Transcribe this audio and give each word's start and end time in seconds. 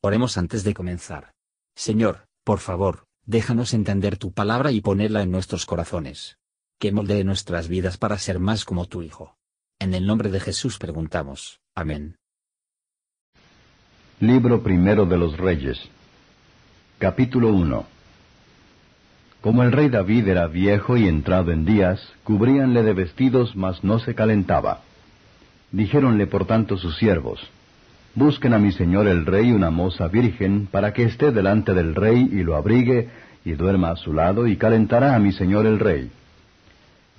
Oremos 0.00 0.38
antes 0.38 0.62
de 0.62 0.74
comenzar. 0.74 1.32
Señor, 1.74 2.28
por 2.44 2.60
favor, 2.60 3.06
déjanos 3.26 3.74
entender 3.74 4.16
tu 4.16 4.32
palabra 4.32 4.70
y 4.70 4.80
ponerla 4.80 5.22
en 5.22 5.32
nuestros 5.32 5.66
corazones. 5.66 6.38
Que 6.78 6.92
moldee 6.92 7.24
nuestras 7.24 7.66
vidas 7.66 7.98
para 7.98 8.16
ser 8.18 8.38
más 8.38 8.64
como 8.64 8.86
tu 8.86 9.02
Hijo. 9.02 9.36
En 9.80 9.94
el 9.94 10.06
nombre 10.06 10.30
de 10.30 10.38
Jesús 10.38 10.78
preguntamos. 10.78 11.60
Amén. 11.74 12.16
Libro 14.20 14.62
primero 14.62 15.04
de 15.04 15.18
los 15.18 15.36
Reyes. 15.36 15.78
Capítulo 16.98 17.52
1 17.52 17.84
Como 19.40 19.64
el 19.64 19.72
rey 19.72 19.88
David 19.88 20.28
era 20.28 20.46
viejo 20.46 20.96
y 20.96 21.08
entrado 21.08 21.50
en 21.50 21.64
días, 21.64 22.00
cubríanle 22.22 22.84
de 22.84 22.92
vestidos, 22.92 23.56
mas 23.56 23.82
no 23.82 23.98
se 23.98 24.14
calentaba. 24.14 24.82
Dijéronle 25.72 26.28
por 26.28 26.46
tanto 26.46 26.76
sus 26.76 26.96
siervos, 26.98 27.40
Busquen 28.14 28.54
a 28.54 28.58
mi 28.58 28.72
señor 28.72 29.06
el 29.06 29.26
rey 29.26 29.52
una 29.52 29.70
moza 29.70 30.08
virgen, 30.08 30.66
para 30.70 30.92
que 30.92 31.04
esté 31.04 31.30
delante 31.30 31.74
del 31.74 31.94
rey 31.94 32.28
y 32.32 32.42
lo 32.42 32.56
abrigue, 32.56 33.08
y 33.44 33.52
duerma 33.52 33.90
a 33.90 33.96
su 33.96 34.12
lado, 34.12 34.46
y 34.46 34.56
calentará 34.56 35.14
a 35.14 35.18
mi 35.18 35.32
señor 35.32 35.66
el 35.66 35.78
rey. 35.78 36.10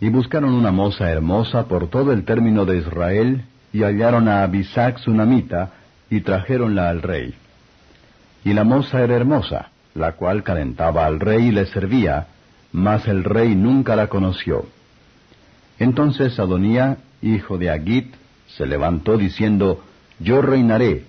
Y 0.01 0.09
buscaron 0.09 0.53
una 0.53 0.71
moza 0.71 1.09
hermosa 1.09 1.67
por 1.67 1.89
todo 1.89 2.11
el 2.11 2.25
término 2.25 2.65
de 2.65 2.77
Israel, 2.77 3.45
y 3.71 3.83
hallaron 3.83 4.27
a 4.27 4.43
Abisac 4.43 4.97
sunamita, 4.99 5.71
y 6.09 6.21
trajéronla 6.21 6.89
al 6.89 7.01
rey. 7.01 7.33
Y 8.43 8.53
la 8.53 8.63
moza 8.63 9.01
era 9.03 9.15
hermosa, 9.15 9.69
la 9.95 10.13
cual 10.13 10.43
calentaba 10.43 11.05
al 11.05 11.19
rey 11.19 11.47
y 11.47 11.51
le 11.51 11.65
servía, 11.65 12.27
mas 12.71 13.07
el 13.07 13.23
rey 13.23 13.55
nunca 13.55 13.95
la 13.95 14.07
conoció. 14.07 14.65
Entonces 15.77 16.39
Adonía, 16.39 16.97
hijo 17.21 17.57
de 17.57 17.69
Agit, 17.69 18.13
se 18.47 18.65
levantó 18.65 19.17
diciendo, 19.17 19.83
yo 20.19 20.41
reinaré. 20.41 21.05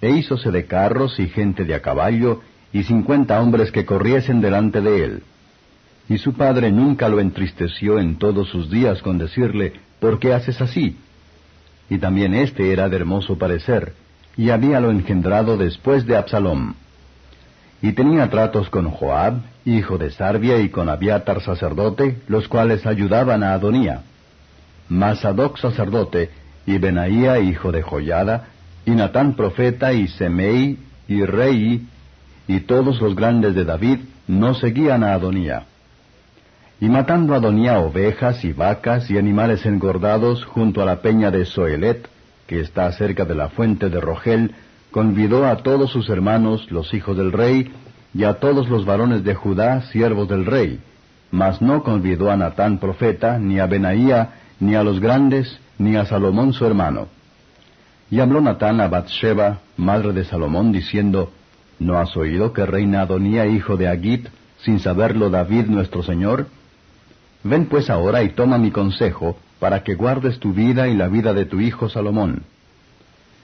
E 0.00 0.10
hízose 0.10 0.50
de 0.50 0.66
carros 0.66 1.18
y 1.18 1.28
gente 1.28 1.64
de 1.64 1.74
a 1.74 1.80
caballo, 1.80 2.42
y 2.72 2.82
cincuenta 2.82 3.40
hombres 3.40 3.70
que 3.70 3.84
corriesen 3.84 4.40
delante 4.40 4.80
de 4.80 5.04
él. 5.04 5.22
Y 6.08 6.18
su 6.18 6.34
padre 6.34 6.70
nunca 6.72 7.08
lo 7.08 7.20
entristeció 7.20 7.98
en 7.98 8.16
todos 8.18 8.48
sus 8.48 8.70
días 8.70 9.00
con 9.00 9.16
decirle, 9.16 9.74
¿por 10.00 10.18
qué 10.18 10.34
haces 10.34 10.60
así? 10.60 10.98
Y 11.88 11.98
también 11.98 12.34
éste 12.34 12.72
era 12.72 12.88
de 12.88 12.96
hermoso 12.96 13.38
parecer, 13.38 13.94
y 14.36 14.50
habíalo 14.50 14.90
engendrado 14.90 15.56
después 15.56 16.04
de 16.04 16.16
Absalom. 16.16 16.74
Y 17.80 17.92
tenía 17.92 18.28
tratos 18.28 18.68
con 18.70 18.90
Joab, 18.90 19.34
hijo 19.64 19.96
de 19.96 20.10
Sarbia, 20.10 20.58
y 20.58 20.68
con 20.68 20.88
Abiatar 20.88 21.40
sacerdote, 21.42 22.18
los 22.28 22.48
cuales 22.48 22.86
ayudaban 22.86 23.42
a 23.42 23.54
Adonía. 23.54 24.02
Mas 24.88 25.20
sacerdote, 25.20 26.30
y 26.66 26.78
Benaía, 26.78 27.38
hijo 27.40 27.72
de 27.72 27.82
Joyada, 27.82 28.48
y 28.86 28.90
Natán 28.92 29.34
profeta, 29.34 29.92
y 29.92 30.08
Semei, 30.08 30.78
y 31.08 31.24
Rei, 31.24 31.86
y 32.46 32.60
todos 32.60 33.00
los 33.00 33.14
grandes 33.14 33.54
de 33.54 33.64
David, 33.64 34.00
no 34.26 34.54
seguían 34.54 35.02
a 35.02 35.14
Adonía. 35.14 35.64
Y 36.80 36.88
matando 36.88 37.34
a 37.34 37.38
Adonía 37.38 37.78
ovejas 37.78 38.44
y 38.44 38.52
vacas 38.52 39.10
y 39.10 39.16
animales 39.16 39.64
engordados 39.64 40.44
junto 40.44 40.82
a 40.82 40.84
la 40.84 41.00
peña 41.00 41.30
de 41.30 41.44
Soelet, 41.44 42.08
que 42.46 42.60
está 42.60 42.90
cerca 42.92 43.24
de 43.24 43.34
la 43.34 43.48
fuente 43.48 43.88
de 43.88 44.00
Rogel, 44.00 44.54
convidó 44.90 45.46
a 45.46 45.56
todos 45.58 45.90
sus 45.90 46.08
hermanos, 46.08 46.70
los 46.70 46.92
hijos 46.92 47.16
del 47.16 47.32
rey, 47.32 47.72
y 48.12 48.24
a 48.24 48.34
todos 48.34 48.68
los 48.68 48.84
varones 48.84 49.24
de 49.24 49.34
Judá, 49.34 49.82
siervos 49.90 50.28
del 50.28 50.46
rey, 50.46 50.80
mas 51.30 51.60
no 51.60 51.82
convidó 51.82 52.30
a 52.30 52.36
Natán 52.36 52.78
profeta, 52.78 53.38
ni 53.38 53.58
a 53.58 53.66
Benaía, 53.66 54.34
ni 54.60 54.76
a 54.76 54.84
los 54.84 55.00
grandes, 55.00 55.58
ni 55.78 55.96
a 55.96 56.04
Salomón 56.04 56.52
su 56.52 56.64
hermano. 56.64 57.08
Y 58.10 58.20
habló 58.20 58.40
Natán 58.40 58.80
a 58.80 58.88
Bathsheba, 58.88 59.60
madre 59.76 60.12
de 60.12 60.24
Salomón, 60.24 60.72
diciendo, 60.72 61.32
¿No 61.78 61.98
has 61.98 62.16
oído 62.16 62.52
que 62.52 62.66
reina 62.66 63.02
Adonía, 63.02 63.46
hijo 63.46 63.76
de 63.76 63.88
Agit, 63.88 64.28
sin 64.58 64.78
saberlo 64.78 65.30
David 65.30 65.66
nuestro 65.66 66.02
Señor? 66.02 66.46
Ven 67.42 67.66
pues 67.66 67.90
ahora 67.90 68.22
y 68.22 68.30
toma 68.30 68.58
mi 68.58 68.70
consejo, 68.70 69.36
para 69.58 69.82
que 69.82 69.94
guardes 69.94 70.38
tu 70.38 70.52
vida 70.52 70.88
y 70.88 70.94
la 70.94 71.08
vida 71.08 71.32
de 71.32 71.46
tu 71.46 71.60
hijo 71.60 71.88
Salomón. 71.88 72.42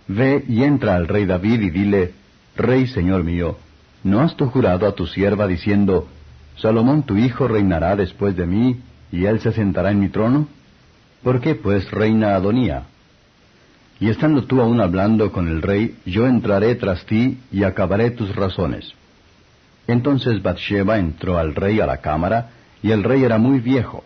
Ve 0.06 0.44
y 0.48 0.62
entra 0.62 0.96
al 0.96 1.08
rey 1.08 1.26
David 1.26 1.60
y 1.60 1.70
dile, 1.70 2.14
Rey 2.56 2.86
Señor 2.86 3.24
mío, 3.24 3.58
¿no 4.02 4.20
has 4.20 4.36
tú 4.36 4.46
jurado 4.46 4.86
a 4.86 4.94
tu 4.94 5.06
sierva 5.06 5.46
diciendo, 5.46 6.08
Salomón 6.56 7.04
tu 7.04 7.16
hijo 7.16 7.48
reinará 7.48 7.96
después 7.96 8.36
de 8.36 8.46
mí, 8.46 8.80
y 9.12 9.24
él 9.24 9.40
se 9.40 9.52
sentará 9.52 9.90
en 9.90 10.00
mi 10.00 10.08
trono? 10.08 10.48
¿Por 11.22 11.40
qué 11.40 11.54
pues 11.54 11.90
reina 11.90 12.34
Adonía? 12.34 12.84
Y 14.00 14.08
estando 14.08 14.44
tú 14.44 14.62
aún 14.62 14.80
hablando 14.80 15.30
con 15.30 15.46
el 15.46 15.60
rey, 15.60 15.94
yo 16.06 16.26
entraré 16.26 16.74
tras 16.74 17.04
ti 17.04 17.38
y 17.52 17.64
acabaré 17.64 18.10
tus 18.10 18.34
razones. 18.34 18.94
Entonces 19.86 20.42
Bathsheba 20.42 20.98
entró 20.98 21.36
al 21.36 21.54
rey 21.54 21.80
a 21.80 21.86
la 21.86 21.98
cámara, 21.98 22.50
y 22.82 22.92
el 22.92 23.04
rey 23.04 23.22
era 23.24 23.36
muy 23.36 23.60
viejo, 23.60 24.02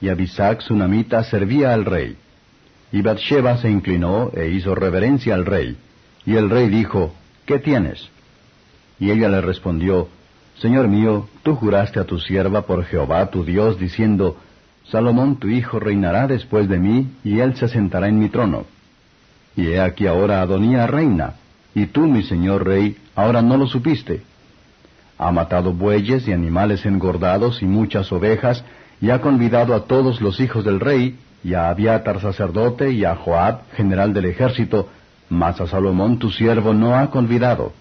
y 0.00 0.08
Abisac 0.08 0.62
sunamita 0.62 1.22
servía 1.24 1.74
al 1.74 1.84
rey. 1.84 2.16
Y 2.90 3.02
Bathsheba 3.02 3.58
se 3.58 3.70
inclinó 3.70 4.30
e 4.34 4.48
hizo 4.48 4.74
reverencia 4.74 5.34
al 5.34 5.44
rey. 5.44 5.76
Y 6.24 6.36
el 6.36 6.48
rey 6.48 6.68
dijo, 6.68 7.14
¿Qué 7.44 7.58
tienes? 7.58 8.08
Y 8.98 9.10
ella 9.10 9.28
le 9.28 9.42
respondió, 9.42 10.08
Señor 10.56 10.88
mío, 10.88 11.28
tú 11.42 11.54
juraste 11.56 12.00
a 12.00 12.04
tu 12.04 12.18
sierva 12.18 12.62
por 12.62 12.84
Jehová 12.84 13.30
tu 13.30 13.44
Dios, 13.44 13.78
diciendo, 13.78 14.38
Salomón 14.84 15.36
tu 15.36 15.48
hijo 15.48 15.80
reinará 15.80 16.26
después 16.28 16.68
de 16.68 16.78
mí, 16.78 17.10
y 17.24 17.40
él 17.40 17.56
se 17.56 17.68
sentará 17.68 18.08
en 18.08 18.18
mi 18.18 18.28
trono. 18.30 18.64
Y 19.56 19.68
he 19.68 19.80
aquí 19.80 20.06
ahora 20.06 20.40
Adonía 20.40 20.86
reina, 20.86 21.34
y 21.74 21.86
tú, 21.86 22.06
mi 22.06 22.22
señor 22.22 22.64
rey, 22.64 22.96
ahora 23.14 23.42
no 23.42 23.56
lo 23.56 23.66
supiste. 23.66 24.22
Ha 25.18 25.30
matado 25.30 25.72
bueyes 25.72 26.26
y 26.26 26.32
animales 26.32 26.84
engordados 26.86 27.62
y 27.62 27.66
muchas 27.66 28.10
ovejas, 28.12 28.64
y 29.00 29.10
ha 29.10 29.20
convidado 29.20 29.74
a 29.74 29.84
todos 29.84 30.20
los 30.20 30.40
hijos 30.40 30.64
del 30.64 30.80
rey, 30.80 31.18
y 31.42 31.54
a 31.54 31.68
Abiatar 31.68 32.20
sacerdote, 32.20 32.90
y 32.92 33.04
a 33.04 33.16
Joab, 33.16 33.70
general 33.76 34.12
del 34.12 34.26
ejército, 34.26 34.88
mas 35.28 35.60
a 35.60 35.66
Salomón 35.66 36.18
tu 36.18 36.30
siervo 36.30 36.72
no 36.72 36.96
ha 36.96 37.10
convidado. 37.10 37.72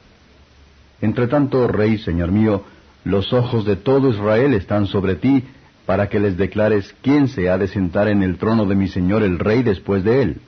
Entre 1.02 1.28
tanto, 1.28 1.68
rey, 1.68 1.98
señor 1.98 2.32
mío, 2.32 2.64
los 3.04 3.34
ojos 3.34 3.66
de 3.66 3.76
todo 3.76 4.10
Israel 4.10 4.54
están 4.54 4.88
sobre 4.88 5.16
ti, 5.16 5.44
para 5.86 6.08
que 6.08 6.20
les 6.20 6.38
declares 6.38 6.96
quién 7.02 7.28
se 7.28 7.50
ha 7.50 7.58
de 7.58 7.68
sentar 7.68 8.08
en 8.08 8.24
el 8.24 8.38
trono 8.38 8.66
de 8.66 8.76
mi 8.76 8.88
señor 8.88 9.24
el 9.24 9.40
rey 9.40 9.64
después 9.64 10.04
de 10.04 10.22
él. 10.22 10.42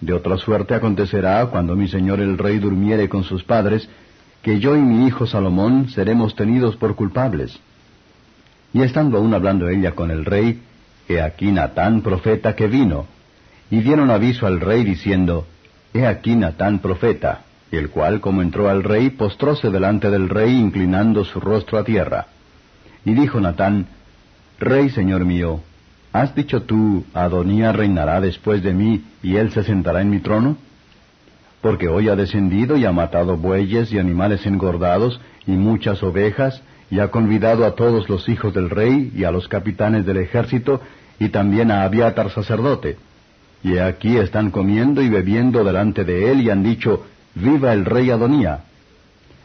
De 0.00 0.12
otra 0.12 0.36
suerte 0.36 0.74
acontecerá, 0.74 1.44
cuando 1.46 1.74
mi 1.74 1.88
señor 1.88 2.20
el 2.20 2.36
rey 2.38 2.58
durmiere 2.58 3.08
con 3.08 3.24
sus 3.24 3.44
padres, 3.44 3.88
que 4.42 4.60
yo 4.60 4.76
y 4.76 4.80
mi 4.80 5.06
hijo 5.06 5.26
Salomón 5.26 5.88
seremos 5.88 6.34
tenidos 6.34 6.76
por 6.76 6.94
culpables. 6.94 7.58
Y 8.72 8.82
estando 8.82 9.18
aún 9.18 9.32
hablando 9.34 9.68
ella 9.68 9.92
con 9.92 10.10
el 10.10 10.24
rey, 10.24 10.60
he 11.08 11.20
aquí 11.20 11.50
Natán 11.50 12.02
profeta 12.02 12.54
que 12.54 12.66
vino, 12.66 13.06
y 13.70 13.80
dieron 13.80 14.10
aviso 14.10 14.46
al 14.46 14.60
rey 14.60 14.84
diciendo, 14.84 15.46
He 15.94 16.06
aquí 16.06 16.36
Natán 16.36 16.80
profeta, 16.80 17.42
el 17.70 17.90
cual, 17.90 18.20
como 18.20 18.42
entró 18.42 18.68
al 18.68 18.84
rey, 18.84 19.10
postróse 19.10 19.70
delante 19.70 20.10
del 20.10 20.28
rey, 20.28 20.54
inclinando 20.54 21.24
su 21.24 21.40
rostro 21.40 21.78
a 21.78 21.84
tierra. 21.84 22.26
Y 23.04 23.14
dijo 23.14 23.40
Natán, 23.40 23.86
Rey, 24.58 24.90
señor 24.90 25.24
mío, 25.24 25.60
¿Has 26.16 26.34
dicho 26.34 26.62
tú, 26.62 27.04
Adonía 27.12 27.72
reinará 27.72 28.22
después 28.22 28.62
de 28.62 28.72
mí, 28.72 29.04
y 29.22 29.36
él 29.36 29.50
se 29.50 29.62
sentará 29.64 30.00
en 30.00 30.08
mi 30.08 30.20
trono? 30.20 30.56
Porque 31.60 31.88
hoy 31.88 32.08
ha 32.08 32.16
descendido 32.16 32.78
y 32.78 32.86
ha 32.86 32.92
matado 32.92 33.36
bueyes 33.36 33.92
y 33.92 33.98
animales 33.98 34.46
engordados, 34.46 35.20
y 35.46 35.50
muchas 35.50 36.02
ovejas, 36.02 36.62
y 36.90 37.00
ha 37.00 37.08
convidado 37.08 37.66
a 37.66 37.72
todos 37.72 38.08
los 38.08 38.30
hijos 38.30 38.54
del 38.54 38.70
rey 38.70 39.12
y 39.14 39.24
a 39.24 39.30
los 39.30 39.46
capitanes 39.46 40.06
del 40.06 40.16
ejército, 40.16 40.80
y 41.18 41.28
también 41.28 41.70
a 41.70 41.82
Abiatar 41.82 42.30
sacerdote. 42.30 42.96
Y 43.62 43.76
aquí 43.76 44.16
están 44.16 44.50
comiendo 44.50 45.02
y 45.02 45.10
bebiendo 45.10 45.64
delante 45.64 46.02
de 46.04 46.32
él, 46.32 46.40
y 46.40 46.48
han 46.48 46.62
dicho, 46.62 47.04
Viva 47.34 47.74
el 47.74 47.84
rey 47.84 48.08
Adonía. 48.08 48.60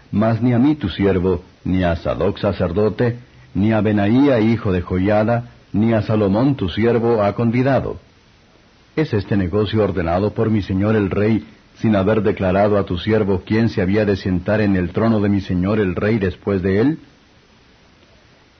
Mas 0.09 0.41
ni 0.41 0.53
a 0.53 0.57
mí 0.57 0.75
tu 0.75 0.87
siervo, 0.87 1.43
ni 1.65 1.83
a 1.83 1.97
Sadoc 1.97 2.37
sacerdote, 2.37 3.19
ni 3.55 3.73
a 3.73 3.81
Benaía 3.81 4.39
hijo 4.39 4.71
de 4.71 4.81
Joyada, 4.81 5.49
ni 5.73 5.93
a 5.93 6.01
Salomón 6.01 6.55
tu 6.55 6.69
siervo 6.69 7.23
ha 7.23 7.33
convidado. 7.33 7.99
¿Es 8.95 9.13
este 9.13 9.37
negocio 9.37 9.83
ordenado 9.83 10.33
por 10.33 10.49
mi 10.49 10.61
señor 10.61 10.95
el 10.95 11.09
rey, 11.09 11.45
sin 11.75 11.95
haber 11.95 12.21
declarado 12.21 12.77
a 12.77 12.85
tu 12.85 12.97
siervo 12.97 13.43
quién 13.45 13.69
se 13.69 13.81
había 13.81 14.05
de 14.05 14.17
sentar 14.17 14.61
en 14.61 14.75
el 14.75 14.91
trono 14.91 15.21
de 15.21 15.29
mi 15.29 15.41
señor 15.41 15.79
el 15.79 15.95
rey 15.95 16.19
después 16.19 16.61
de 16.61 16.81
él? 16.81 16.99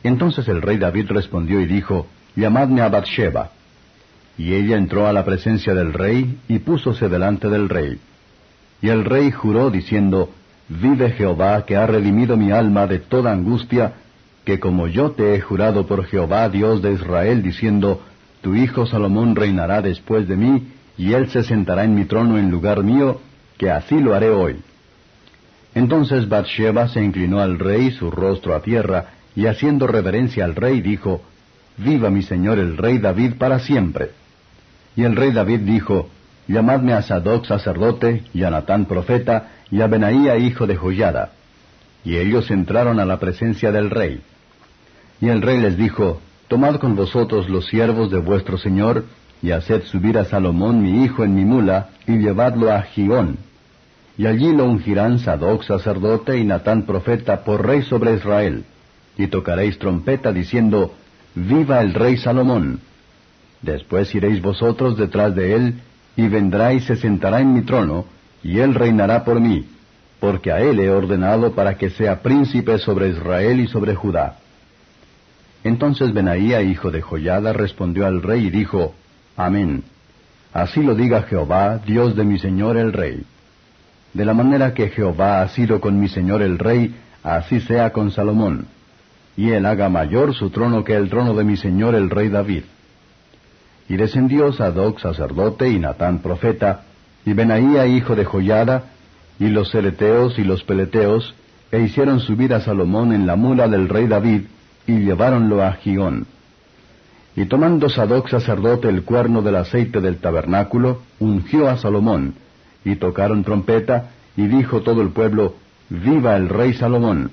Entonces 0.03 0.47
el 0.47 0.61
rey 0.61 0.77
David 0.77 1.07
respondió 1.09 1.59
y 1.59 1.65
dijo, 1.65 2.07
Llamadme 2.35 2.81
a 2.81 2.89
Bathsheba. 2.89 3.51
Y 4.37 4.53
ella 4.53 4.77
entró 4.77 5.05
a 5.05 5.13
la 5.13 5.25
presencia 5.25 5.73
del 5.73 5.93
rey 5.93 6.39
y 6.47 6.59
púsose 6.59 7.09
delante 7.09 7.49
del 7.49 7.67
rey. 7.67 7.99
Y 8.81 8.87
el 8.87 9.05
rey 9.05 9.31
juró 9.31 9.69
diciendo, 9.69 10.31
Vive 10.69 11.11
Jehová 11.11 11.65
que 11.65 11.75
ha 11.75 11.85
redimido 11.85 12.37
mi 12.37 12.51
alma 12.51 12.87
de 12.87 12.99
toda 12.99 13.33
angustia, 13.33 13.93
que 14.45 14.59
como 14.59 14.87
yo 14.87 15.11
te 15.11 15.35
he 15.35 15.41
jurado 15.41 15.85
por 15.85 16.05
Jehová 16.05 16.49
Dios 16.49 16.81
de 16.81 16.93
Israel, 16.93 17.43
diciendo, 17.43 18.01
Tu 18.41 18.55
hijo 18.55 18.85
Salomón 18.85 19.35
reinará 19.35 19.81
después 19.81 20.27
de 20.27 20.35
mí, 20.35 20.67
y 20.97 21.13
él 21.13 21.29
se 21.29 21.43
sentará 21.43 21.83
en 21.83 21.95
mi 21.95 22.05
trono 22.05 22.37
en 22.37 22.49
lugar 22.49 22.83
mío, 22.83 23.21
que 23.57 23.69
así 23.69 23.99
lo 23.99 24.15
haré 24.15 24.29
hoy. 24.29 24.57
Entonces 25.73 26.27
Bathsheba 26.27 26.87
se 26.89 27.03
inclinó 27.03 27.39
al 27.39 27.59
rey 27.59 27.91
su 27.91 28.11
rostro 28.11 28.55
a 28.55 28.61
tierra, 28.61 29.13
y 29.35 29.45
haciendo 29.45 29.87
reverencia 29.87 30.43
al 30.43 30.55
rey 30.55 30.81
dijo, 30.81 31.21
Viva 31.77 32.09
mi 32.09 32.21
señor 32.23 32.59
el 32.59 32.77
rey 32.77 32.97
David 32.97 33.35
para 33.37 33.59
siempre. 33.59 34.11
Y 34.95 35.03
el 35.03 35.15
rey 35.15 35.31
David 35.31 35.59
dijo, 35.59 36.09
Llamadme 36.47 36.93
a 36.93 37.01
Sadoc 37.01 37.45
sacerdote, 37.45 38.23
y 38.33 38.43
a 38.43 38.49
Natán 38.49 38.85
profeta, 38.85 39.51
y 39.69 39.81
a 39.81 39.87
Benaía 39.87 40.37
hijo 40.37 40.67
de 40.67 40.75
Joyada. 40.75 41.31
Y 42.03 42.17
ellos 42.17 42.51
entraron 42.51 42.99
a 42.99 43.05
la 43.05 43.19
presencia 43.19 43.71
del 43.71 43.89
rey. 43.89 44.21
Y 45.21 45.29
el 45.29 45.41
rey 45.41 45.59
les 45.59 45.77
dijo, 45.77 46.19
Tomad 46.47 46.77
con 46.77 46.95
vosotros 46.95 47.47
los 47.47 47.67
siervos 47.67 48.11
de 48.11 48.17
vuestro 48.17 48.57
señor, 48.57 49.05
y 49.41 49.51
haced 49.51 49.83
subir 49.83 50.17
a 50.17 50.25
Salomón 50.25 50.81
mi 50.81 51.03
hijo 51.03 51.23
en 51.23 51.35
mi 51.35 51.45
mula, 51.45 51.89
y 52.07 52.17
llevadlo 52.17 52.71
a 52.71 52.81
Gigón. 52.81 53.37
Y 54.17 54.25
allí 54.25 54.51
lo 54.51 54.65
ungirán 54.65 55.19
Sadoc 55.19 55.63
sacerdote 55.63 56.37
y 56.37 56.43
Natán 56.43 56.83
profeta 56.83 57.43
por 57.43 57.65
rey 57.65 57.83
sobre 57.83 58.15
Israel. 58.15 58.65
Y 59.17 59.27
tocaréis 59.27 59.79
trompeta 59.79 60.33
diciendo, 60.33 60.93
Viva 61.35 61.81
el 61.81 61.93
rey 61.93 62.17
Salomón. 62.17 62.81
Después 63.61 64.13
iréis 64.13 64.41
vosotros 64.41 64.97
detrás 64.97 65.35
de 65.35 65.55
él, 65.55 65.75
y 66.17 66.27
vendrá 66.27 66.73
y 66.73 66.81
se 66.81 66.95
sentará 66.95 67.39
en 67.39 67.53
mi 67.53 67.61
trono, 67.61 68.05
y 68.43 68.59
él 68.59 68.73
reinará 68.73 69.23
por 69.23 69.39
mí, 69.39 69.65
porque 70.19 70.51
a 70.51 70.59
él 70.59 70.79
he 70.79 70.89
ordenado 70.89 71.53
para 71.53 71.75
que 71.75 71.91
sea 71.91 72.21
príncipe 72.21 72.79
sobre 72.79 73.09
Israel 73.09 73.59
y 73.59 73.67
sobre 73.67 73.95
Judá. 73.95 74.40
Entonces 75.63 76.13
Benaía, 76.13 76.61
hijo 76.61 76.91
de 76.91 77.01
Joyada, 77.01 77.53
respondió 77.53 78.07
al 78.07 78.21
rey 78.21 78.47
y 78.47 78.49
dijo, 78.49 78.95
Amén. 79.37 79.83
Así 80.53 80.81
lo 80.81 80.95
diga 80.95 81.23
Jehová, 81.23 81.79
Dios 81.85 82.15
de 82.15 82.23
mi 82.23 82.39
señor 82.39 82.77
el 82.77 82.91
rey. 82.91 83.23
De 84.13 84.25
la 84.25 84.33
manera 84.33 84.73
que 84.73 84.89
Jehová 84.89 85.41
ha 85.41 85.47
sido 85.49 85.79
con 85.79 85.99
mi 85.99 86.09
señor 86.09 86.41
el 86.41 86.59
rey, 86.59 86.93
así 87.23 87.61
sea 87.61 87.91
con 87.91 88.11
Salomón. 88.11 88.67
Y 89.37 89.51
él 89.51 89.65
haga 89.65 89.87
mayor 89.87 90.33
su 90.33 90.49
trono 90.49 90.83
que 90.83 90.95
el 90.95 91.09
trono 91.09 91.33
de 91.33 91.45
mi 91.45 91.55
señor 91.55 91.95
el 91.95 92.09
rey 92.09 92.27
David. 92.27 92.63
Y 93.87 93.95
descendió 93.95 94.51
Sadoc 94.51 94.99
sacerdote 94.99 95.69
y 95.69 95.79
Natán 95.79 96.19
profeta, 96.19 96.81
y 97.25 97.33
Benaía 97.33 97.85
hijo 97.87 98.15
de 98.15 98.25
Joyada, 98.25 98.83
y 99.39 99.47
los 99.47 99.71
cereteos 99.71 100.37
y 100.37 100.43
los 100.43 100.63
peleteos, 100.63 101.33
e 101.71 101.79
hicieron 101.79 102.19
subir 102.19 102.53
a 102.53 102.59
Salomón 102.59 103.13
en 103.13 103.25
la 103.25 103.37
mula 103.37 103.69
del 103.69 103.87
rey 103.87 104.07
David, 104.07 104.41
y 104.87 104.99
lleváronlo 104.99 105.63
a 105.63 105.73
Gigón. 105.73 106.25
Y 107.35 107.45
tomando 107.45 107.89
Sadoc 107.89 108.29
sacerdote 108.29 108.89
el 108.89 109.03
cuerno 109.03 109.41
del 109.41 109.55
aceite 109.55 110.01
del 110.01 110.17
tabernáculo, 110.17 111.01
ungió 111.19 111.69
a 111.69 111.77
Salomón, 111.77 112.35
y 112.83 112.95
tocaron 112.95 113.43
trompeta, 113.43 114.09
y 114.35 114.47
dijo 114.47 114.81
todo 114.81 115.01
el 115.01 115.09
pueblo, 115.09 115.55
Viva 115.89 116.35
el 116.37 116.49
rey 116.49 116.73
Salomón. 116.73 117.31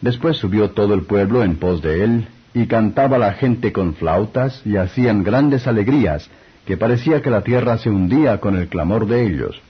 Después 0.00 0.36
subió 0.36 0.70
todo 0.70 0.94
el 0.94 1.02
pueblo 1.02 1.42
en 1.42 1.56
pos 1.56 1.82
de 1.82 2.04
él, 2.04 2.28
y 2.52 2.66
cantaba 2.66 3.18
la 3.18 3.32
gente 3.32 3.72
con 3.72 3.94
flautas, 3.94 4.62
y 4.64 4.76
hacían 4.76 5.22
grandes 5.22 5.66
alegrías, 5.66 6.28
que 6.66 6.76
parecía 6.76 7.20
que 7.20 7.30
la 7.30 7.42
tierra 7.42 7.78
se 7.78 7.90
hundía 7.90 8.40
con 8.40 8.56
el 8.56 8.68
clamor 8.68 9.06
de 9.06 9.26
ellos. 9.26 9.60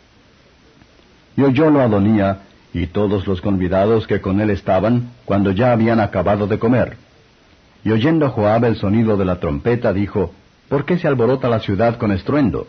Y 1.36 1.42
oyólo 1.42 1.80
Adonía, 1.80 2.40
y 2.74 2.88
todos 2.88 3.26
los 3.28 3.40
convidados 3.40 4.08
que 4.08 4.20
con 4.20 4.40
él 4.40 4.50
estaban, 4.50 5.12
cuando 5.24 5.52
ya 5.52 5.72
habían 5.72 6.00
acabado 6.00 6.48
de 6.48 6.58
comer. 6.58 6.96
Y 7.84 7.92
oyendo 7.92 8.28
Joab 8.30 8.64
el 8.64 8.76
sonido 8.76 9.16
de 9.16 9.24
la 9.24 9.36
trompeta, 9.36 9.92
dijo, 9.92 10.32
¿Por 10.68 10.84
qué 10.84 10.98
se 10.98 11.06
alborota 11.06 11.48
la 11.48 11.60
ciudad 11.60 11.96
con 11.96 12.10
estruendo? 12.10 12.66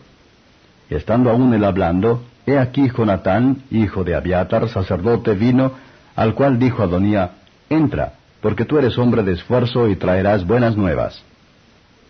Y 0.88 0.94
estando 0.94 1.28
aún 1.28 1.52
él 1.54 1.64
hablando, 1.64 2.22
he 2.46 2.56
aquí 2.56 2.88
Jonatán, 2.88 3.62
hijo 3.72 4.04
de 4.04 4.14
Abiatar, 4.14 4.68
sacerdote, 4.68 5.34
vino, 5.34 5.72
al 6.14 6.34
cual 6.34 6.60
dijo 6.60 6.84
Adonía, 6.84 7.32
Entra, 7.68 8.12
porque 8.40 8.64
tú 8.64 8.78
eres 8.78 8.96
hombre 8.98 9.24
de 9.24 9.32
esfuerzo 9.32 9.88
y 9.88 9.96
traerás 9.96 10.46
buenas 10.46 10.76
nuevas. 10.76 11.20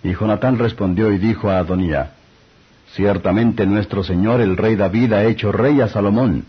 Y 0.02 0.12
Jonatán 0.12 0.58
respondió 0.58 1.10
y 1.12 1.18
dijo 1.18 1.48
a 1.48 1.58
Adonía, 1.58 2.10
Ciertamente 2.88 3.64
nuestro 3.64 4.04
Señor 4.04 4.42
el 4.42 4.58
rey 4.58 4.76
David 4.76 5.14
ha 5.14 5.24
hecho 5.24 5.50
rey 5.50 5.80
a 5.80 5.88
Salomón, 5.88 6.44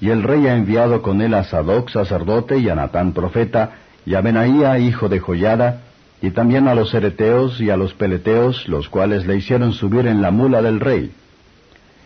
y 0.00 0.08
el 0.08 0.22
rey 0.22 0.46
ha 0.46 0.56
enviado 0.56 1.02
con 1.02 1.20
él 1.20 1.34
a 1.34 1.44
Sadoc 1.44 1.90
sacerdote 1.90 2.58
y 2.58 2.68
a 2.68 2.74
Natán 2.74 3.12
profeta, 3.12 3.72
y 4.06 4.14
a 4.14 4.22
Benaía 4.22 4.78
hijo 4.78 5.08
de 5.08 5.20
Joyada, 5.20 5.82
y 6.22 6.30
también 6.30 6.68
a 6.68 6.74
los 6.74 6.92
ereteos 6.94 7.60
y 7.60 7.70
a 7.70 7.76
los 7.76 7.94
peleteos, 7.94 8.66
los 8.68 8.88
cuales 8.88 9.26
le 9.26 9.36
hicieron 9.36 9.72
subir 9.72 10.06
en 10.06 10.22
la 10.22 10.30
mula 10.30 10.62
del 10.62 10.80
rey. 10.80 11.12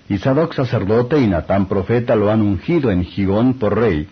Y 0.09 0.19
Sadoc 0.19 0.55
sacerdote 0.55 1.21
y 1.21 1.27
Natán 1.27 1.67
profeta 1.67 2.15
lo 2.17 2.31
han 2.31 2.43
ungido 2.43 2.91
en 2.91 3.05
Gigón 3.05 3.55
por 3.55 3.79
rey, 3.79 4.09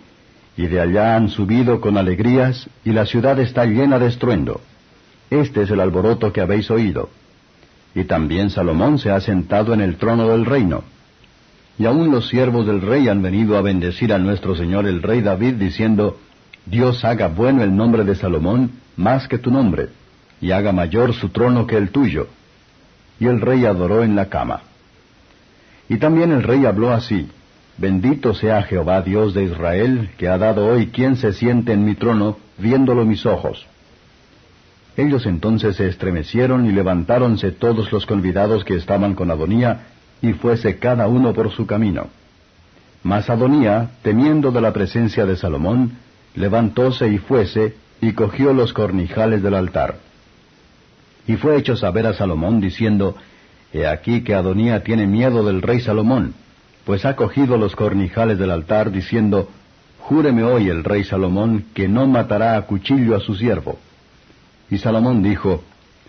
y 0.57 0.67
de 0.67 0.81
allá 0.81 1.17
han 1.17 1.29
subido 1.29 1.81
con 1.81 1.99
alegrías, 1.99 2.69
y 2.85 2.93
la 2.93 3.07
ciudad 3.07 3.39
está 3.41 3.65
llena 3.65 3.99
de 3.99 4.07
estruendo. 4.07 4.61
Este 5.31 5.63
es 5.63 5.71
el 5.71 5.81
alboroto 5.81 6.33
que 6.33 6.41
habéis 6.41 6.71
oído. 6.71 7.11
Y 7.95 8.05
también 8.05 8.51
Salomón 8.51 8.99
se 8.99 9.11
ha 9.11 9.21
sentado 9.21 9.75
en 9.75 9.81
el 9.81 9.97
trono 9.97 10.29
del 10.29 10.45
reino. 10.45 10.85
Y 11.79 11.87
aun 11.87 12.11
los 12.11 12.29
siervos 12.29 12.67
del 12.67 12.81
rey 12.81 13.09
han 13.09 13.23
venido 13.23 13.57
a 13.57 13.63
bendecir 13.63 14.13
a 14.13 14.19
nuestro 14.19 14.55
Señor 14.55 14.87
el 14.87 15.03
rey 15.03 15.21
David, 15.21 15.55
diciendo, 15.55 16.19
Dios 16.67 17.05
haga 17.05 17.29
bueno 17.29 17.63
el 17.63 17.75
nombre 17.75 18.05
de 18.05 18.15
Salomón 18.15 18.73
más 18.97 19.27
que 19.27 19.39
tu 19.39 19.51
nombre, 19.51 19.89
y 20.41 20.53
haga 20.53 20.73
mayor 20.73 21.15
su 21.15 21.31
trono 21.31 21.67
que 21.67 21.77
el 21.77 21.91
tuyo. 21.91 22.29
Y 23.19 23.27
el 23.27 23.41
rey 23.41 23.65
adoró 23.65 24.03
en 24.03 24.15
la 24.15 24.27
cama. 24.27 24.63
Y 25.89 25.97
también 25.97 26.33
el 26.33 26.43
rey 26.43 26.65
habló 26.67 26.93
así, 26.93 27.29
Bendito 27.79 28.35
sea 28.35 28.63
Jehová 28.63 29.01
Dios 29.03 29.35
de 29.35 29.45
Israel, 29.45 30.11
que 30.19 30.29
ha 30.29 30.37
dado 30.37 30.67
hoy 30.67 30.89
quien 30.89 31.17
se 31.17 31.33
siente 31.33 31.73
en 31.73 31.85
mi 31.85 31.95
trono, 31.95 32.37
viéndolo 32.59 33.05
mis 33.05 33.25
ojos. 33.25 33.67
Ellos 34.97 35.25
entonces 35.25 35.77
se 35.77 35.89
estremecieron 35.89 36.67
y 36.67 36.73
levantáronse 36.73 37.51
todos 37.51 37.91
los 37.91 38.05
convidados 38.05 38.65
que 38.65 38.77
estaban 38.77 39.15
con 39.15 39.31
Adonía, 39.31 39.87
y 40.23 40.33
fuese 40.33 40.79
cada 40.79 41.09
uno 41.09 41.35
por 41.35 41.51
su 41.51 41.67
camino. 41.67 42.07
Mas 43.03 43.29
Adonía, 43.29 43.91
temiendo 44.03 44.53
de 44.53 44.61
la 44.61 44.73
presencia 44.73 45.27
de 45.27 45.37
Salomón, 45.37 45.99
levantóse 46.35 47.09
y 47.09 47.19
fuese, 47.19 47.75
y 48.01 48.13
cogió 48.13 48.53
los 48.53 48.73
cornijales 48.73 49.43
del 49.43 49.55
altar. 49.55 49.97
Y 51.27 51.37
fue 51.37 51.57
hecho 51.57 51.77
saber 51.77 52.07
a 52.07 52.15
Salomón, 52.15 52.61
diciendo, 52.61 53.17
He 53.73 53.87
aquí 53.87 54.23
que 54.23 54.35
Adonía 54.35 54.83
tiene 54.83 55.07
miedo 55.07 55.45
del 55.45 55.63
rey 55.63 55.81
Salomón, 55.81 56.35
pues 56.85 57.05
ha 57.05 57.17
cogido 57.17 57.57
los 57.57 57.77
cornijales 57.77 58.39
del 58.39 58.51
altar, 58.51 58.91
diciendo, 58.91 59.49
Júreme 59.99 60.43
hoy 60.43 60.69
el 60.69 60.85
rey 60.85 61.05
Salomón 61.05 61.65
que 61.75 61.89
no 61.89 62.07
matará 62.07 62.57
a 62.57 62.63
cuchillo 62.63 63.17
a 63.17 63.21
su 63.21 63.35
siervo. 63.35 63.79
Y 64.69 64.79
Salomón 64.79 65.23
dijo, 65.23 65.63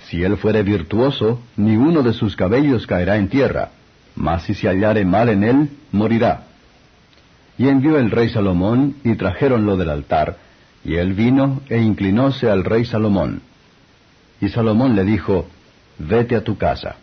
Si 0.07 0.23
él 0.23 0.37
fuere 0.37 0.63
virtuoso, 0.63 1.39
ni 1.57 1.75
uno 1.75 2.01
de 2.01 2.13
sus 2.13 2.35
cabellos 2.35 2.87
caerá 2.87 3.17
en 3.17 3.29
tierra, 3.29 3.69
mas 4.15 4.43
si 4.43 4.53
se 4.53 4.67
hallare 4.67 5.05
mal 5.05 5.29
en 5.29 5.43
él, 5.43 5.69
morirá. 5.91 6.47
Y 7.57 7.67
envió 7.67 7.97
el 7.97 8.11
rey 8.11 8.29
Salomón, 8.29 8.95
y 9.03 9.15
trajeronlo 9.15 9.77
del 9.77 9.89
altar, 9.89 10.37
y 10.83 10.95
él 10.95 11.13
vino 11.13 11.61
e 11.69 11.79
inclinóse 11.79 12.49
al 12.49 12.63
rey 12.63 12.85
Salomón. 12.85 13.41
Y 14.41 14.49
Salomón 14.49 14.95
le 14.95 15.03
dijo, 15.03 15.47
Vete 15.99 16.35
a 16.35 16.43
tu 16.43 16.57
casa. 16.57 16.95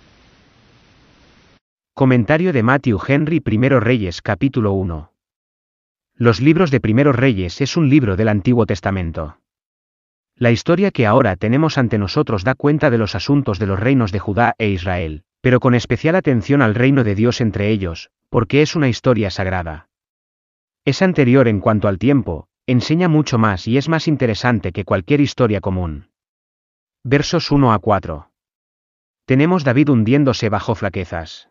Comentario 1.94 2.52
de 2.52 2.62
Matthew 2.62 2.98
Henry 3.06 3.40
Primero 3.40 3.80
Reyes 3.80 4.22
capítulo 4.22 4.72
1. 4.72 5.12
Los 6.16 6.40
libros 6.40 6.70
de 6.70 6.80
Primeros 6.80 7.16
Reyes 7.16 7.60
es 7.60 7.76
un 7.76 7.88
libro 7.88 8.16
del 8.16 8.28
Antiguo 8.28 8.66
Testamento. 8.66 9.38
La 10.36 10.50
historia 10.50 10.90
que 10.90 11.06
ahora 11.06 11.36
tenemos 11.36 11.78
ante 11.78 11.98
nosotros 11.98 12.44
da 12.44 12.54
cuenta 12.54 12.90
de 12.90 12.98
los 12.98 13.14
asuntos 13.14 13.58
de 13.58 13.66
los 13.66 13.78
reinos 13.78 14.12
de 14.12 14.18
Judá 14.18 14.54
e 14.58 14.68
Israel, 14.68 15.24
pero 15.40 15.60
con 15.60 15.74
especial 15.74 16.16
atención 16.16 16.62
al 16.62 16.74
reino 16.74 17.04
de 17.04 17.14
Dios 17.14 17.40
entre 17.40 17.70
ellos, 17.70 18.10
porque 18.28 18.62
es 18.62 18.76
una 18.76 18.88
historia 18.88 19.30
sagrada. 19.30 19.88
Es 20.84 21.02
anterior 21.02 21.48
en 21.48 21.60
cuanto 21.60 21.88
al 21.88 21.98
tiempo, 21.98 22.48
enseña 22.66 23.08
mucho 23.08 23.38
más 23.38 23.66
y 23.66 23.76
es 23.76 23.88
más 23.88 24.08
interesante 24.08 24.72
que 24.72 24.84
cualquier 24.84 25.20
historia 25.20 25.60
común. 25.60 26.10
Versos 27.02 27.50
1 27.50 27.72
a 27.72 27.78
4. 27.78 28.30
Tenemos 29.24 29.64
David 29.64 29.88
hundiéndose 29.90 30.48
bajo 30.48 30.74
flaquezas. 30.74 31.48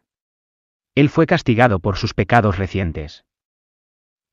Él 0.96 1.10
fue 1.10 1.26
castigado 1.26 1.80
por 1.80 1.98
sus 1.98 2.14
pecados 2.14 2.58
recientes. 2.58 3.26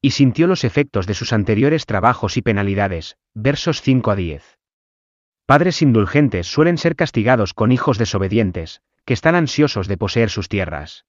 Y 0.03 0.11
sintió 0.11 0.47
los 0.47 0.65
efectos 0.65 1.07
de 1.07 1.15
sus 1.15 1.33
anteriores 1.33 1.87
trabajos 1.87 2.37
y 2.37 2.43
penalidades, 2.43 3.17
versos 3.35 3.81
5 3.81 4.11
a 4.11 4.17
10. 4.17 4.59
Padres 5.47 5.81
indulgentes 5.81 6.47
suelen 6.47 6.77
ser 6.77 6.97
castigados 6.97 7.55
con 7.55 7.73
hijos 7.73 7.99
desobedientes, 7.99 8.83
que 9.07 9.15
están 9.15 9.35
ansiosos 9.35 9.89
de 9.89 9.97
poseer 9.97 10.29
sus 10.29 10.49
tierras. 10.49 11.07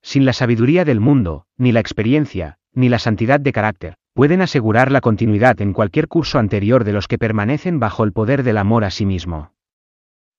Sin 0.00 0.24
la 0.24 0.32
sabiduría 0.32 0.86
del 0.86 1.00
mundo, 1.00 1.44
ni 1.58 1.72
la 1.72 1.80
experiencia, 1.80 2.58
ni 2.72 2.88
la 2.88 2.98
santidad 2.98 3.40
de 3.40 3.52
carácter, 3.52 3.96
pueden 4.14 4.40
asegurar 4.40 4.90
la 4.90 5.00
continuidad 5.00 5.60
en 5.60 5.72
cualquier 5.72 6.08
curso 6.08 6.38
anterior 6.38 6.84
de 6.84 6.92
los 6.92 7.08
que 7.08 7.18
permanecen 7.18 7.80
bajo 7.80 8.04
el 8.04 8.12
poder 8.12 8.42
del 8.42 8.56
amor 8.56 8.84
a 8.84 8.90
sí 8.90 9.04
mismo. 9.04 9.52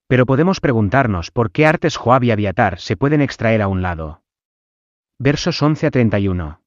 Pero 0.07 0.25
podemos 0.25 0.59
preguntarnos 0.59 1.29
por 1.31 1.51
qué 1.51 1.65
artes 1.65 1.97
Joab 1.97 2.23
y 2.23 2.31
Abiatar 2.31 2.79
se 2.79 2.97
pueden 2.97 3.21
extraer 3.21 3.61
a 3.61 3.67
un 3.67 3.81
lado. 3.81 4.23
Versos 5.19 5.61
11 5.61 5.87
a 5.87 5.91
31. 5.91 6.61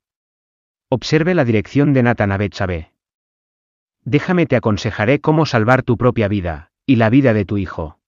Observe 0.89 1.35
la 1.35 1.45
dirección 1.45 1.93
de 1.93 2.03
Nathan 2.03 2.31
a. 2.31 2.39
Déjame 4.05 4.47
te 4.47 4.57
aconsejaré 4.57 5.21
cómo 5.21 5.47
salvar 5.47 5.83
tu 5.83 5.97
propia 5.97 6.29
vida, 6.29 6.71
y 6.87 6.97
la 6.97 7.11
vida 7.11 7.33
de 7.33 7.45
tu 7.45 7.57
hijo. 7.57 7.99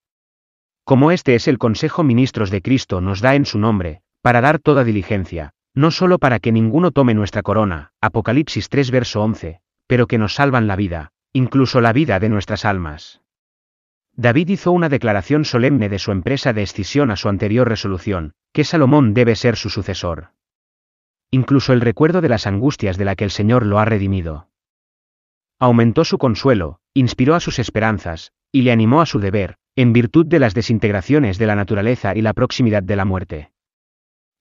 Como 0.86 1.10
este 1.10 1.34
es 1.34 1.48
el 1.48 1.58
consejo 1.58 2.04
ministros 2.04 2.52
de 2.52 2.62
Cristo 2.62 3.00
nos 3.00 3.20
da 3.20 3.34
en 3.34 3.44
su 3.44 3.58
nombre, 3.58 4.02
para 4.22 4.40
dar 4.40 4.60
toda 4.60 4.84
diligencia, 4.84 5.50
no 5.74 5.90
solo 5.90 6.20
para 6.20 6.38
que 6.38 6.52
ninguno 6.52 6.92
tome 6.92 7.12
nuestra 7.12 7.42
corona, 7.42 7.90
Apocalipsis 8.00 8.68
3 8.68 8.92
verso 8.92 9.20
11, 9.20 9.60
pero 9.88 10.06
que 10.06 10.16
nos 10.16 10.36
salvan 10.36 10.68
la 10.68 10.76
vida, 10.76 11.10
incluso 11.32 11.80
la 11.80 11.92
vida 11.92 12.20
de 12.20 12.28
nuestras 12.28 12.64
almas. 12.64 13.20
David 14.14 14.48
hizo 14.48 14.70
una 14.70 14.88
declaración 14.88 15.44
solemne 15.44 15.88
de 15.88 15.98
su 15.98 16.12
empresa 16.12 16.52
de 16.52 16.62
escisión 16.62 17.10
a 17.10 17.16
su 17.16 17.28
anterior 17.28 17.68
resolución, 17.68 18.34
que 18.52 18.62
Salomón 18.62 19.12
debe 19.12 19.34
ser 19.34 19.56
su 19.56 19.70
sucesor. 19.70 20.28
Incluso 21.32 21.72
el 21.72 21.80
recuerdo 21.80 22.20
de 22.20 22.28
las 22.28 22.46
angustias 22.46 22.96
de 22.96 23.06
la 23.06 23.16
que 23.16 23.24
el 23.24 23.32
Señor 23.32 23.66
lo 23.66 23.80
ha 23.80 23.86
redimido. 23.86 24.50
Aumentó 25.58 26.04
su 26.04 26.16
consuelo, 26.16 26.78
inspiró 26.94 27.34
a 27.34 27.40
sus 27.40 27.58
esperanzas, 27.58 28.30
y 28.52 28.62
le 28.62 28.70
animó 28.70 29.00
a 29.00 29.06
su 29.06 29.18
deber, 29.18 29.58
en 29.78 29.92
virtud 29.92 30.24
de 30.24 30.38
las 30.38 30.54
desintegraciones 30.54 31.36
de 31.36 31.46
la 31.46 31.54
naturaleza 31.54 32.16
y 32.16 32.22
la 32.22 32.32
proximidad 32.32 32.82
de 32.82 32.96
la 32.96 33.04
muerte. 33.04 33.50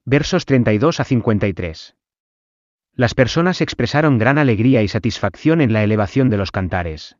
Versos 0.06 0.46
32 0.46 1.02
a 1.02 1.04
53. 1.04 1.98
Las 2.94 3.14
personas 3.14 3.60
expresaron 3.60 4.18
gran 4.18 4.38
alegría 4.38 4.82
y 4.82 4.88
satisfacción 4.88 5.60
en 5.60 5.74
la 5.74 5.84
elevación 5.84 6.30
de 6.30 6.38
los 6.38 6.52
cantares. 6.52 7.18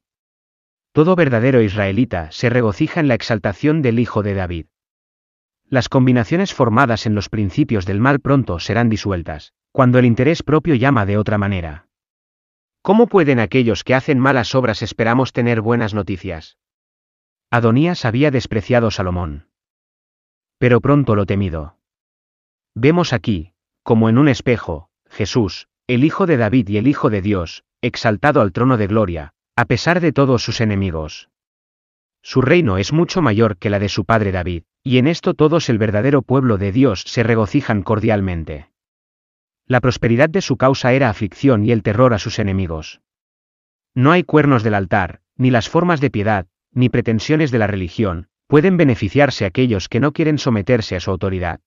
Todo 0.94 1.18
verdadero 1.18 1.62
israelita 1.62 2.32
se 2.32 2.50
regocija 2.50 3.02
en 3.02 3.10
la 3.10 3.16
exaltación 3.16 3.82
del 3.82 4.00
Hijo 4.00 4.24
de 4.24 4.34
David. 4.34 4.68
Las 5.68 5.90
combinaciones 5.90 6.54
formadas 6.54 7.06
en 7.06 7.16
los 7.16 7.28
principios 7.28 7.86
del 7.86 8.00
mal 8.00 8.22
pronto 8.22 8.60
serán 8.60 8.88
disueltas, 8.88 9.52
cuando 9.74 10.00
el 10.00 10.06
interés 10.06 10.42
propio 10.42 10.76
llama 10.76 11.06
de 11.06 11.18
otra 11.18 11.38
manera. 11.38 11.90
¿Cómo 12.82 13.08
pueden 13.08 13.42
aquellos 13.42 13.84
que 13.84 13.94
hacen 13.94 14.20
malas 14.20 14.56
obras 14.56 14.82
esperamos 14.84 15.34
tener 15.34 15.60
buenas 15.60 15.94
noticias? 15.94 16.58
Adonías 17.56 18.04
había 18.04 18.32
despreciado 18.32 18.92
Salomón. 18.92 19.48
Pero 20.58 20.82
pronto 20.82 21.16
lo 21.16 21.26
temido. 21.26 21.78
Vemos 22.76 23.14
aquí, 23.14 23.54
como 23.82 24.10
en 24.10 24.18
un 24.18 24.28
espejo, 24.28 24.90
Jesús, 25.10 25.70
el 25.88 26.04
Hijo 26.04 26.26
de 26.26 26.36
David 26.36 26.68
y 26.68 26.76
el 26.76 26.86
Hijo 26.86 27.10
de 27.10 27.22
Dios, 27.22 27.64
exaltado 27.82 28.42
al 28.42 28.52
trono 28.52 28.76
de 28.76 28.88
gloria, 28.88 29.34
a 29.56 29.64
pesar 29.64 30.02
de 30.02 30.12
todos 30.12 30.44
sus 30.44 30.60
enemigos. 30.60 31.30
Su 32.22 32.42
reino 32.42 32.78
es 32.78 32.92
mucho 32.92 33.22
mayor 33.22 33.56
que 33.56 33.70
la 33.70 33.80
de 33.80 33.88
su 33.88 34.04
padre 34.04 34.34
David, 34.34 34.64
y 34.84 34.98
en 34.98 35.08
esto 35.08 35.34
todos 35.34 35.70
el 35.70 35.78
verdadero 35.78 36.24
pueblo 36.24 36.58
de 36.58 36.74
Dios 36.74 37.06
se 37.08 37.24
regocijan 37.24 37.84
cordialmente. 37.84 38.70
La 39.66 39.80
prosperidad 39.80 40.30
de 40.30 40.42
su 40.42 40.58
causa 40.58 40.92
era 40.92 41.10
aflicción 41.10 41.64
y 41.64 41.72
el 41.72 41.84
terror 41.84 42.14
a 42.14 42.20
sus 42.20 42.38
enemigos. 42.38 43.00
No 43.94 44.12
hay 44.12 44.26
cuernos 44.26 44.62
del 44.62 44.74
altar, 44.74 45.22
ni 45.38 45.52
las 45.52 45.70
formas 45.70 46.02
de 46.02 46.12
piedad, 46.12 46.48
ni 46.76 46.90
pretensiones 46.90 47.50
de 47.50 47.58
la 47.58 47.68
religión, 47.68 48.28
pueden 48.48 48.78
beneficiarse 48.78 49.46
aquellos 49.46 49.90
que 49.90 50.00
no 50.00 50.14
quieren 50.14 50.38
someterse 50.38 50.96
a 50.96 51.00
su 51.00 51.10
autoridad. 51.10 51.62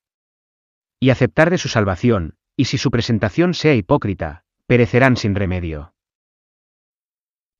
Y 1.00 1.10
aceptar 1.10 1.50
de 1.50 1.58
su 1.58 1.68
salvación, 1.68 2.36
y 2.56 2.66
si 2.66 2.78
su 2.78 2.90
presentación 2.90 3.54
sea 3.54 3.74
hipócrita, 3.74 4.44
perecerán 4.66 5.16
sin 5.16 5.34
remedio. 5.34 5.94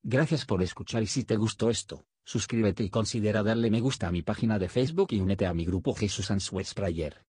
Gracias 0.02 0.45
por 0.45 0.62
escuchar 0.62 1.02
y 1.02 1.07
si 1.07 1.25
te 1.25 1.37
gustó 1.37 1.71
esto, 1.71 2.05
suscríbete 2.25 2.85
y 2.85 2.90
considera 2.90 3.43
darle 3.43 3.71
me 3.71 3.81
gusta 3.81 4.09
a 4.09 4.12
mi 4.12 4.23
página 4.23 4.59
de 4.59 4.69
Facebook 4.69 5.09
y 5.11 5.21
únete 5.21 5.47
a 5.47 5.55
mi 5.55 5.64
grupo 5.64 5.95
Jesús 5.95 6.31
Answers 6.31 6.75
Prayer. 6.75 7.27